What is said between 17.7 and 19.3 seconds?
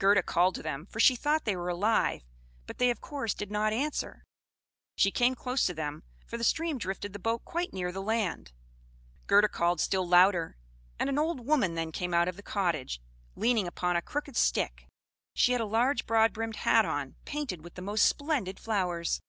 the most splendid flowers.